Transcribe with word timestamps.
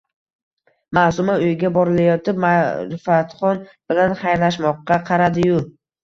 Maʼsuma 0.97 1.33
uyiga 1.41 1.69
burilayotib, 1.75 2.39
Maʼrifatxon 2.45 3.61
bilan 3.91 4.15
xayrlashmoqqa 4.23 4.97
qaradi-yu 5.11 5.61